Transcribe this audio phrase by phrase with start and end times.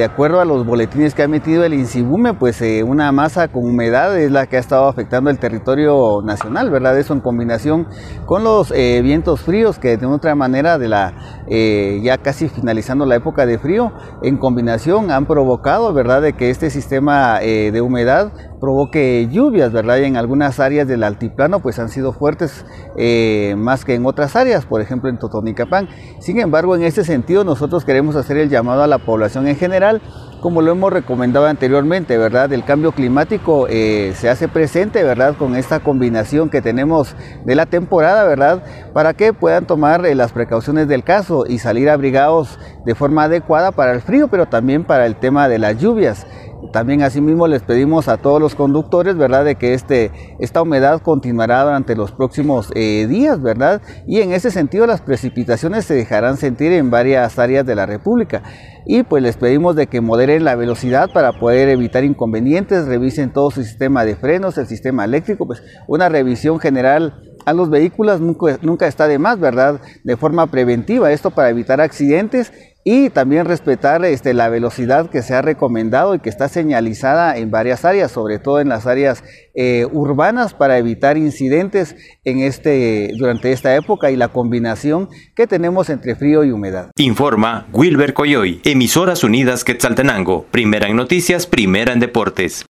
[0.00, 3.66] de acuerdo a los boletines que ha emitido el INSIBUME, pues eh, una masa con
[3.66, 6.98] humedad es la que ha estado afectando el territorio nacional, ¿verdad?
[6.98, 7.86] Eso en combinación
[8.24, 11.12] con los eh, vientos fríos que de otra manera de la
[11.50, 13.92] ya casi finalizando la época de frío,
[14.22, 19.96] en combinación han provocado, ¿verdad?, de que este sistema de humedad provoque lluvias, ¿verdad?
[19.98, 22.64] Y en algunas áreas del altiplano pues han sido fuertes
[22.96, 25.88] eh, más que en otras áreas, por ejemplo en Totonicapán.
[26.20, 29.89] Sin embargo, en este sentido nosotros queremos hacer el llamado a la población en general,
[29.90, 32.52] general como lo hemos recomendado anteriormente, ¿verdad?
[32.52, 35.36] El cambio climático eh, se hace presente, ¿verdad?
[35.36, 38.62] Con esta combinación que tenemos de la temporada, ¿verdad?
[38.92, 43.72] Para que puedan tomar eh, las precauciones del caso y salir abrigados de forma adecuada
[43.72, 46.26] para el frío, pero también para el tema de las lluvias.
[46.72, 51.64] También asimismo les pedimos a todos los conductores, ¿verdad?, de que este, esta humedad continuará
[51.64, 53.80] durante los próximos eh, días, ¿verdad?
[54.06, 58.42] Y en ese sentido las precipitaciones se dejarán sentir en varias áreas de la República.
[58.86, 60.00] Y pues les pedimos de que
[60.38, 65.46] la velocidad para poder evitar inconvenientes, revisen todo su sistema de frenos, el sistema eléctrico,
[65.46, 69.80] pues una revisión general a los vehículos nunca, nunca está de más, ¿verdad?
[70.04, 72.52] De forma preventiva, esto para evitar accidentes
[72.84, 77.50] y también respetar este, la velocidad que se ha recomendado y que está señalizada en
[77.50, 79.22] varias áreas, sobre todo en las áreas
[79.54, 85.90] eh, urbanas para evitar incidentes en este, durante esta época y la combinación que tenemos
[85.90, 86.90] entre frío y humedad.
[86.96, 92.64] Informa Wilber Coyoy, Emisoras Unidas Quetzaltenango, primera en noticias, primera en deportes.